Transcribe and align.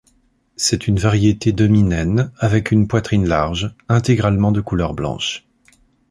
C'est 0.55 0.87
une 0.87 0.97
variété 0.97 1.51
demi-naine 1.51 2.31
avec 2.39 2.71
une 2.71 2.87
poitrine 2.87 3.27
large, 3.27 3.75
intégralement 3.87 4.51
de 4.51 4.59
couleur 4.59 4.95
blanche. 4.95 5.45